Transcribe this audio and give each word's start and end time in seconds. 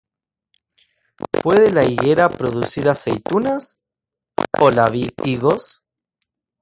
¿puede 1.43 1.69
la 1.69 1.83
higuera 1.83 2.27
producir 2.27 2.89
aceitunas, 2.89 3.83
ó 4.59 4.71
la 4.71 4.89
vid 4.89 5.11
higos? 5.23 5.85